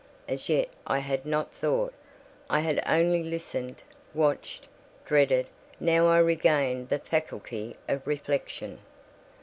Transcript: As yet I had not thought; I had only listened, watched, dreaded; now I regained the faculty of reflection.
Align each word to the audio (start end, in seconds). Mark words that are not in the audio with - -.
As 0.27 0.49
yet 0.49 0.67
I 0.87 0.97
had 0.97 1.27
not 1.27 1.53
thought; 1.53 1.93
I 2.49 2.61
had 2.61 2.81
only 2.87 3.21
listened, 3.21 3.83
watched, 4.15 4.67
dreaded; 5.05 5.45
now 5.79 6.07
I 6.07 6.17
regained 6.17 6.89
the 6.89 6.97
faculty 6.97 7.75
of 7.87 8.07
reflection. 8.07 8.79